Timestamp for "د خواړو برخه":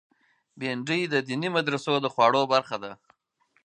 2.01-2.77